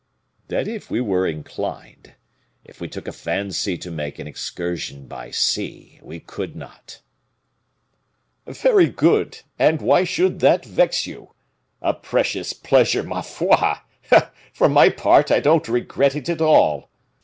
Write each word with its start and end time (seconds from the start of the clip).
"That 0.47 0.67
if 0.67 0.89
we 0.89 0.99
were 0.99 1.27
inclined 1.27 2.15
if 2.65 2.81
we 2.81 2.87
took 2.87 3.07
a 3.07 3.11
fancy 3.11 3.77
to 3.77 3.91
make 3.91 4.17
an 4.17 4.25
excursion 4.25 5.05
by 5.05 5.29
sea, 5.29 5.99
we 6.01 6.19
could 6.19 6.55
not." 6.55 7.01
"Very 8.47 8.89
good! 8.89 9.43
and 9.59 9.79
why 9.79 10.03
should 10.03 10.39
that 10.39 10.65
vex 10.65 11.05
you? 11.05 11.35
A 11.83 11.93
precious 11.93 12.51
pleasure, 12.51 13.03
ma 13.03 13.21
foi! 13.21 13.75
For 14.51 14.67
my 14.67 14.89
part, 14.89 15.29
I 15.29 15.39
don't 15.39 15.67
regret 15.69 16.15
it 16.15 16.29
at 16.29 16.41
all. 16.41 16.89